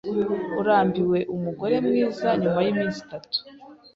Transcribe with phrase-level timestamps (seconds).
[0.59, 3.39] Urambiwe umugore mwiza nyuma yiminsi itatu.